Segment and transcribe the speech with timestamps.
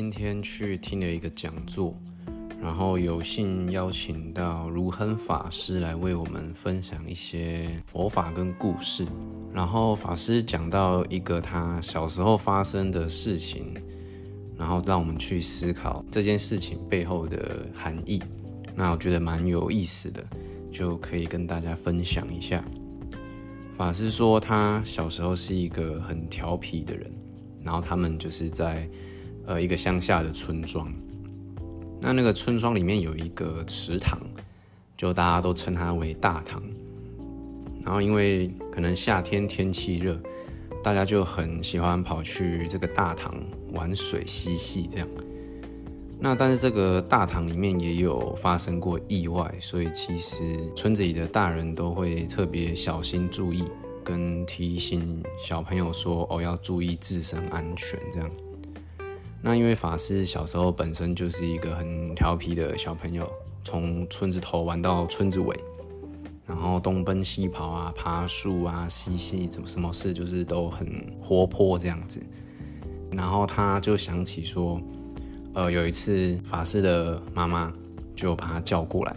[0.00, 1.92] 今天去听了一个讲座，
[2.62, 9.04] 然后有幸邀请到如亨法师来为我们分享一些佛法跟故事。
[9.52, 13.74] 然后法师讲到一个他小时候发生的事情，
[14.56, 18.22] 然后让我们去思考这件事情背后的含义。
[18.76, 20.24] 那我觉得蛮有意思的，
[20.70, 22.64] 就可以跟大家分享一下。
[23.76, 27.10] 法师说他小时候是一个很调皮的人，
[27.64, 28.88] 然后他们就是在。
[29.48, 30.92] 呃，一个乡下的村庄，
[32.02, 34.20] 那那个村庄里面有一个池塘，
[34.94, 36.62] 就大家都称它为大塘。
[37.82, 40.20] 然后因为可能夏天天气热，
[40.84, 43.34] 大家就很喜欢跑去这个大塘
[43.72, 45.08] 玩水嬉戏这样。
[46.20, 50.44] 那但是这个大塘里面也有发生过意外，所以其实
[50.76, 53.64] 村子里的大人都会特别小心注意，
[54.04, 58.30] 跟提醒小朋友说哦要注意自身安全这样。
[59.40, 63.30] 那因为法师小时候本身就是一个很调皮的小朋友，
[63.62, 65.56] 从村子头玩到村子尾，
[66.44, 70.86] 然后东奔西跑啊，爬树啊，嬉戏，怎么什么事就是都很
[71.22, 72.20] 活泼这样子。
[73.12, 74.80] 然后他就想起说，
[75.54, 77.72] 呃，有一次法师的妈妈
[78.16, 79.16] 就把他叫过来，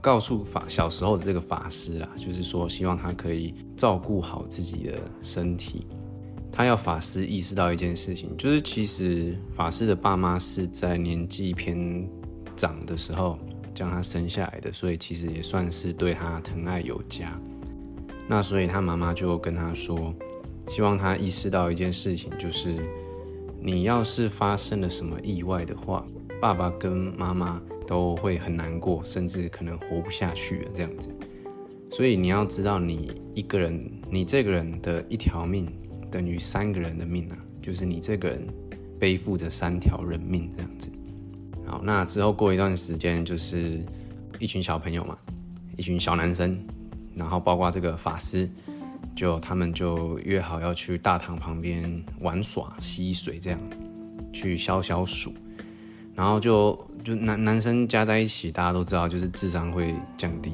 [0.00, 5.86] 告诉法小时候的这个法师啦，就是说希望他可以照顾好自己的身体。
[6.56, 12.08] 他要法师意识到一件事情，就是其实法师的爸妈是在年纪偏
[12.54, 13.36] 长的时候
[13.74, 17.36] 将他生下来的，所以其实也算是对他疼爱有加。
[18.28, 20.14] 那所以他妈妈就跟他说，
[20.68, 22.72] 希望他意识到一件事情，就是
[23.60, 26.06] 你要是发生了什么意外的话，
[26.40, 31.08] 爸爸跟妈妈都会很难过，甚至可能活不下去了这样子。
[31.90, 35.68] 所以你要知道，你一个人，你这个人的一条命。
[36.14, 38.40] 等于三个人的命啊，就是你这个人
[39.00, 40.88] 背负着三条人命这样子。
[41.66, 43.84] 好，那之后过一段时间，就是
[44.38, 45.18] 一群小朋友嘛，
[45.76, 46.56] 一群小男生，
[47.16, 48.48] 然后包括这个法师，
[49.16, 53.58] 就他们就约好要去大堂旁边玩耍、嬉水，这样
[54.32, 55.34] 去消消暑。
[56.14, 60.52] 然后就就男男生加在一起，大家都知道，就是智商会降低。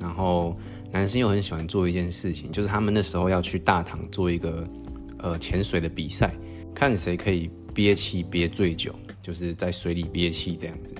[0.00, 0.56] 然后。
[0.94, 4.64] 男生又很喜欢做一件事情，就是他们那时候要去大堂做一个
[5.18, 6.32] 呃潜水的比赛，
[6.72, 10.94] 看谁可以憋气憋最久，就是在水里憋气这样子。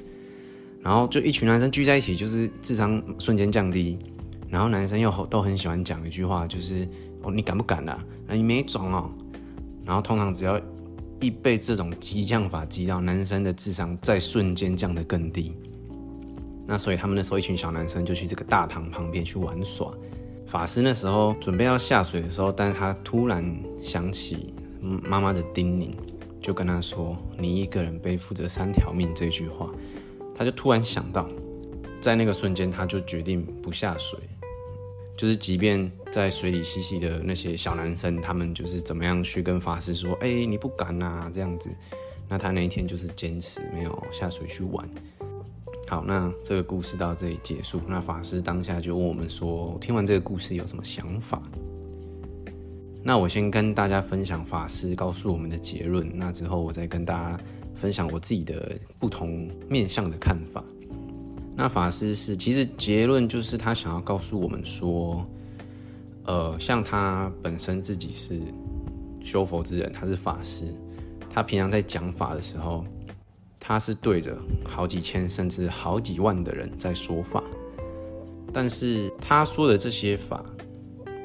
[0.82, 3.96] 然后就一群男生聚在一起，就是智商瞬间降低。
[4.50, 6.88] 然后男生又都很喜欢讲一句话，就是
[7.22, 8.04] 哦你敢不敢啊？
[8.28, 9.08] 你没种哦。
[9.84, 10.60] 然后通常只要
[11.20, 15.54] 一被这种激将法激到，男生的智商在瞬间降得更低。
[16.66, 19.92] 那所以他们那时候一群小男生就去这个大堂旁边去玩耍。
[20.46, 23.44] 法师那时候准备要下水的时候，但是他突然
[23.82, 25.90] 想起妈妈的叮咛，
[26.40, 29.70] 就跟他说：“你一个人背负着三条命。”这句话，
[30.34, 31.28] 他就突然想到，
[32.00, 34.18] 在那个瞬间他就决定不下水。
[35.16, 41.70] 就是即便在水里嬉戏的那些小男生，他们就是怎么样去跟法师说：“哎，你不敢呐，这样子。”
[42.28, 44.88] 那他那一天就是坚持没有下水去玩。
[45.94, 47.80] 好，那这个故事到这里结束。
[47.86, 51.40] 那法师当下就问我们说：“听完这个故事有什么想法？”
[53.00, 56.10] 那我先跟大家分享法师告诉我们的结论。
[56.12, 57.38] 那之后我再跟大家
[57.76, 60.64] 分享我自己的不同面向的看法。
[61.54, 65.24] 那法师是其实结论就是他想要告诉我们说，
[66.24, 68.40] 呃，像他本身自己是
[69.22, 70.64] 修佛之人，他是法师，
[71.30, 72.84] 他平常在讲法的时候。
[73.66, 74.38] 他是对着
[74.68, 77.42] 好几千甚至好几万的人在说法，
[78.52, 80.44] 但是他说的这些法，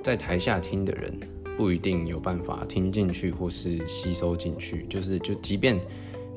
[0.02, 1.20] 在台下听的人
[1.58, 4.86] 不一定有办法听进去或是吸收进去。
[4.88, 5.78] 就是就即便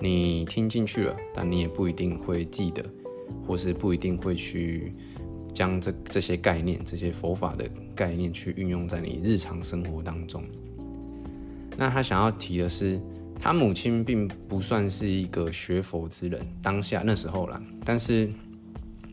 [0.00, 2.84] 你听进去了，但你也不一定会记得，
[3.46, 4.92] 或是不一定会去
[5.54, 7.64] 将这这些概念、这些佛法的
[7.94, 10.42] 概念去运用在你日常生活当中。
[11.76, 13.00] 那他想要提的是。
[13.44, 18.30] 他母亲并不算是一个学佛之人，当下那时候啦，但是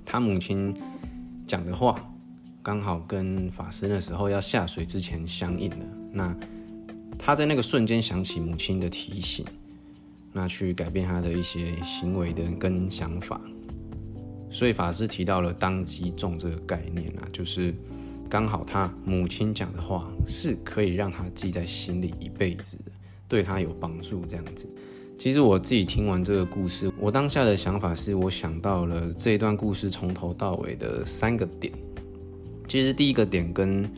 [0.06, 0.72] 他母亲
[1.48, 2.00] 讲的话
[2.62, 5.78] 刚好跟法师那时候要下水之前相应的。
[6.14, 6.36] 那
[7.18, 9.44] 他在那个瞬间想起母亲的提醒，
[10.32, 13.42] 那去改变他的一些行为的跟想法。
[14.52, 17.74] 所以法师提到了当机中这个概念啊，就是
[18.30, 22.92] 刚好他母亲讲的话是可以让他记在心里一辈子的。
[23.30, 24.68] 对他有帮助，这样子。
[25.18, 31.72] 其实我自己听完这个故事，我当下的想法是，我想到了这一段故事从头到尾的三个点。
[32.68, 33.90] 其实第一个点跟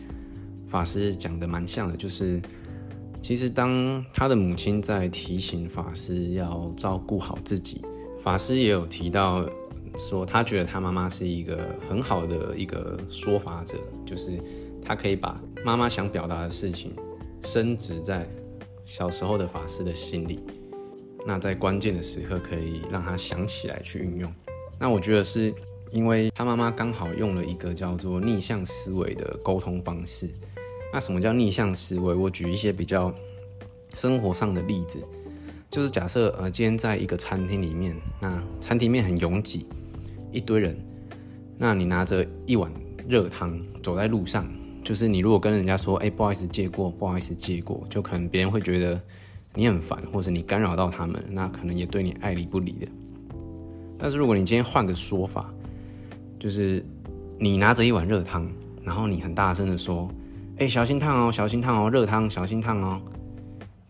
[0.68, 2.42] 法师讲的蛮像的，就是
[3.22, 7.81] 其实当他的母亲在提醒法师要照顾好自己，
[8.24, 9.48] 法师也有提到
[9.95, 14.31] 说，他觉得他妈妈是一个很好的一个说法者，就是
[14.83, 16.94] 他可以把妈妈想表达的事情
[17.44, 18.28] 深植在
[18.92, 20.42] 小时候的法师的心理，
[21.26, 24.30] 那在关键的时刻可以让他想起来去运用。
[24.78, 25.54] 那我觉得是
[25.92, 30.30] 因为他妈妈刚好用了一个叫做逆向思维的沟通方式。
[30.92, 32.14] 那什么叫逆向思维？
[32.14, 33.16] 我举一些比较
[33.96, 35.02] 生活上的例子，
[35.70, 39.68] 就是假设呃，今天在一个餐厅里面，那餐厅面很拥挤，
[40.34, 40.78] 一堆人，
[41.58, 42.70] 那你拿着一碗
[43.08, 44.46] 热汤走在路上，
[44.83, 49.01] 就是你如果跟人家说，哎，不好意思借过，不好意思借过，就可能别人会觉得
[49.54, 52.88] 你很烦，或者你干扰到他们，那可能也对你爱理不理的。
[53.98, 55.54] 但是如果你今天换个说法，
[56.39, 56.83] 就是
[57.38, 58.50] 你拿着一碗热汤，
[58.83, 60.10] 然后你很大声的说。
[60.57, 63.01] 哎，小心烫哦，小心烫哦，热汤小心烫哦，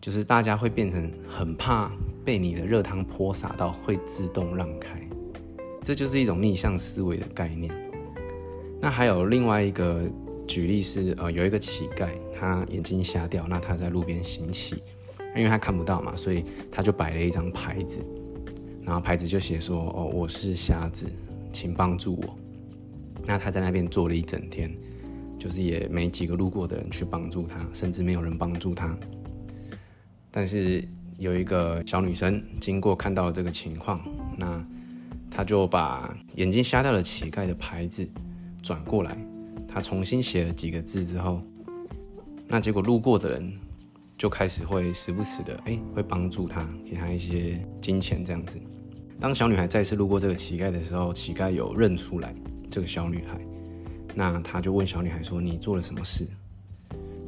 [0.00, 1.90] 就是大家会变成很怕
[2.24, 4.98] 被你的热汤泼洒到，会自动让开，
[5.84, 7.70] 这就是一种逆向思维的概念。
[8.80, 10.08] 那还有另外一个
[10.52, 14.82] 举例是，呃，有一个乞丐，他眼睛瞎掉，那他在路边行乞，
[15.34, 18.04] 因为他看不到嘛，所以他就摆了一张牌子，
[18.82, 21.06] 然后牌子就写说，哦，我是瞎子，
[21.54, 22.38] 请帮助我。
[23.24, 24.70] 那他在那边坐了一整天。
[25.38, 28.96] 就是也没几个路过的人去帮助他，甚至没有人帮助他。
[30.30, 30.86] 但是
[31.18, 34.00] 有一个小女生经过看到这个情况，
[34.36, 34.64] 那
[35.28, 38.08] 她就把眼睛瞎掉的乞丐的牌子
[38.62, 39.18] 转过来，
[39.72, 41.40] 他重新写了几个字之后，
[42.46, 43.52] 那结果路过的人
[44.18, 48.60] 就开始会时不时的哎会帮助他，给他一些金钱这样子。
[49.18, 52.34] 当小女孩再次路过这个乞丐的时候，乞丐有认出来
[52.70, 53.40] 这个小女孩。
[54.14, 56.28] 那他就问小女孩说：“你做了什么事？”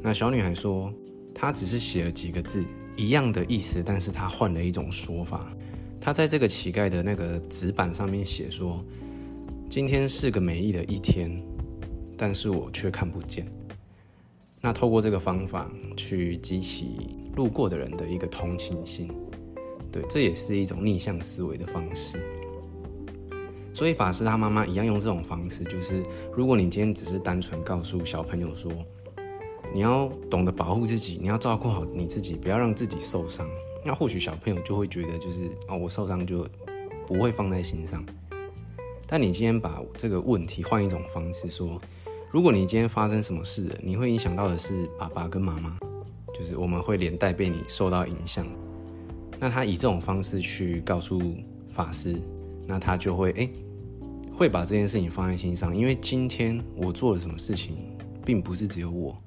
[0.03, 0.93] 那小女孩说
[1.33, 2.63] ：“她只是写了几个字，
[2.95, 5.51] 一样的意思，但是她换了一种说法。
[5.99, 8.85] 她在这个乞丐的那个纸板上面写说
[9.67, 11.41] ：‘今天是个美丽的一天，
[12.17, 13.45] 但是我却看不见。’
[14.61, 16.97] 那透过这个方法去激起
[17.35, 19.11] 路过的人的一个同情心，
[19.91, 22.17] 对，这也是一种逆向思维的方式。”
[23.73, 26.01] 所以法师他妈妈一样用这种方式，就是
[26.33, 28.71] 如果你今天只是单纯告诉小朋友说，
[29.73, 33.45] 你要懂得保护自己，你要照顾好你自己，不要让自己受伤，
[33.83, 36.47] 那或许小朋友就会觉得就是哦，我受伤就
[37.05, 38.01] 不会放在心上。
[39.05, 41.79] 但你今天把这个问题换一种方式说，
[42.35, 45.79] 如果你今天发生什么事了，你会影响到的是爸爸跟妈妈，
[46.37, 48.45] 就是我们会连带被你受到影响。
[49.39, 51.21] 那他以这种方式去告诉
[51.69, 52.21] 法师，
[52.67, 53.49] 那他就会哎。
[54.35, 57.77] 会把这件事情放在心上，因为今天我做了什么事情，
[58.25, 59.17] 并不是只有我，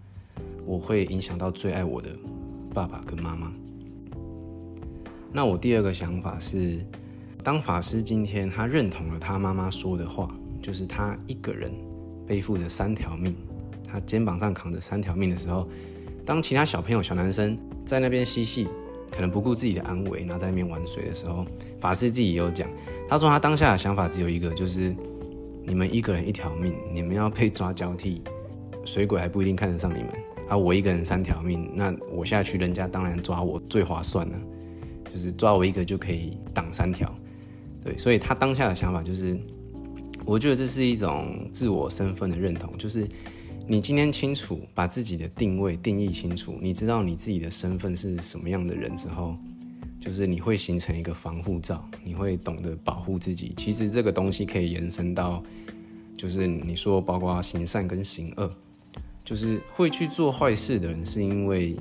[0.66, 2.10] 我会影响到最爱我的
[2.74, 3.50] 爸爸跟妈妈。
[5.32, 6.84] 那我第二个想法是，
[7.42, 10.30] 当法师今天他认同了他妈妈说的话，
[10.60, 11.72] 就是他一个人
[12.28, 13.34] 背负着三条命，
[13.90, 15.66] 他肩膀上扛着三条命的时候，
[16.26, 18.68] 当其他小朋友、小男生在那边嬉戏，
[19.10, 21.46] 可能不顾自己的安危，然后在那边玩水的时候，
[21.80, 22.68] 法师自己也有讲。
[23.08, 24.94] 他说他当下的想法只有一个，就是
[25.64, 28.22] 你们一个人一条命，你们要被抓交替，
[28.84, 30.08] 水鬼还不一定看得上你们
[30.48, 30.56] 啊！
[30.56, 34.38] 我一个人三条命，那我下去，人家当然抓我最划算了，
[35.12, 37.10] 就是抓我一个就可以挡三条。
[37.82, 39.38] 对，所以他当下的想法就是，
[40.28, 43.08] 我觉得这是一种自我身份的认同，就是
[43.66, 49.34] 你今天清楚把自己的定位定义清楚，你知道你自己的身份是什么样的人之后。
[50.00, 53.52] 就是你会形成一个防护罩，你会懂得保护自己。
[53.56, 55.42] 其实这个东西可以延伸到，
[56.16, 58.48] 就是你说包括行善跟行恶，
[59.24, 61.74] 就是会去做坏事的人，是因为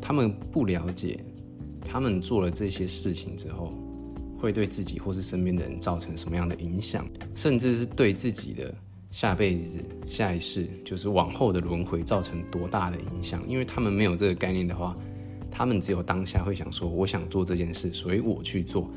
[0.00, 1.20] 他们不了解，
[1.84, 3.70] 他们做了这些事情之后，
[4.38, 8.74] 会对自己或是身边的人造成什么样的影响，甚至是对自己的
[9.10, 13.42] 下辈子、下一世，就是往后的轮回造成多大的影响。
[13.48, 14.96] 因为他们没有这个概念的话。
[15.50, 18.88] 他们只有当下会想说：“我想做这件事，所以我去做。”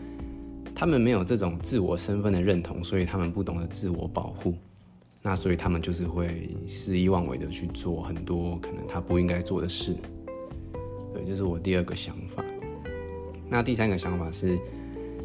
[0.76, 4.54] 他们没有这种自我身份的认同，所以他们不懂得自我保护。
[5.24, 9.96] 那所以他们就是会肆意妄为的去做很多可能他不应该做的事。
[11.16, 12.46] 对，这是我第二个想法。
[13.50, 14.60] 那第三个想法是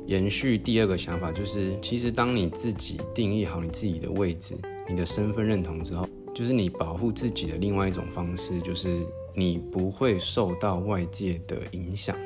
[0.07, 4.57] 延续第二个想法，就是其实当你自己定义好你自己的位置、
[4.89, 9.07] 你的身份认同之后，就是你保护自己的另外一种方式，就是。
[9.39, 12.17] 你不会受到外界的影响。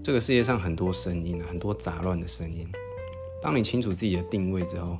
[0.00, 2.64] 这个世界上很多声音，很多杂乱的声音。
[3.42, 4.96] 当你清楚自己的定位之后，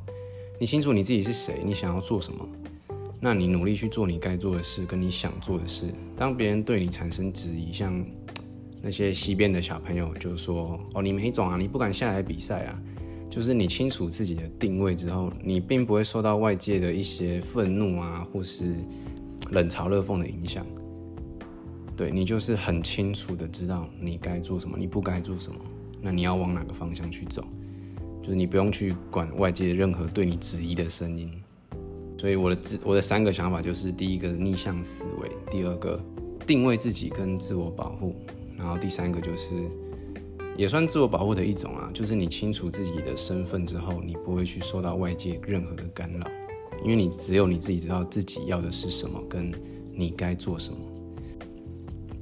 [0.58, 2.44] 你清楚你自己是谁，你想要做什么，
[3.20, 5.84] 那你努力去做你该做的事，跟你想做的事。
[6.16, 8.04] 当别人对你产生质疑，像
[8.82, 12.82] 那些西边的小朋友就说：“哦，你没种啊，你不敢下来比赛啊。”
[13.30, 18.74] 就是你清楚自己的定位之后，你并不会受到外界的一些愤怒啊，或是
[19.50, 20.64] 冷嘲热讽的影响。
[21.94, 25.58] 对你就是很清楚的知道你该做什么，你不该做什么，
[26.00, 27.44] 那你要往哪个方向去走，
[28.22, 31.30] 就是你不用去管外界任何对你质疑的声音。
[32.16, 36.02] 所以我的自我的三个想法就是：第一个逆向思维，第二个
[36.46, 38.16] 定位自己跟自我保护，
[38.58, 39.54] 然后第三个就是
[40.56, 46.26] 也算自我保护的一种啊，就是你清楚自己的身份之后，你不会去受到外界任何的干扰，
[46.82, 49.52] 因为你只有你自己知道自己要的是什么，跟
[49.94, 50.78] 你该做什么。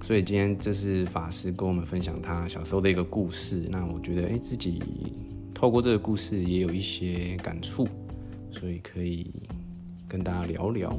[0.03, 3.67] 所以今天这是法师跟我们分享他小时候的一个故事。
[3.71, 4.81] 那我觉得，哎，自己
[5.55, 7.89] 透过这个故事也有一些感触，
[8.53, 9.33] 所以可以
[10.07, 10.97] 跟大家聊聊。